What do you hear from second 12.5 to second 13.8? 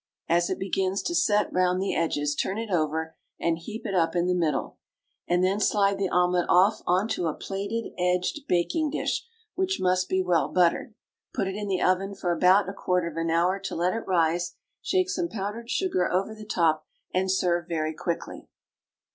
a quarter of an hour, to